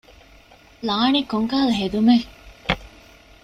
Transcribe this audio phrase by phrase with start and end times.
[0.87, 2.27] ލާނީ ކޮންކަހަލަ ހެދުމެއް؟